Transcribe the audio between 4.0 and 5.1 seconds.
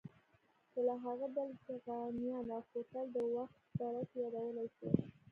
کې يادولی شو.